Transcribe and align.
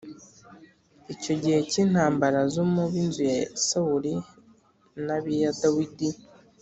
Icyo 1.13 1.33
gihe 1.41 1.59
cy’intambara 1.69 2.39
zo 2.53 2.63
mu 2.73 2.83
b’inzu 2.91 3.23
ya 3.31 3.39
Sawuli 3.67 4.13
n’ab’iya 5.05 5.51
Dawidi 5.61 6.09